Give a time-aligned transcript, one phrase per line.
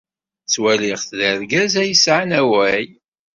[0.45, 2.87] Ttwaliɣ-t d argaz ay yesɛan awal.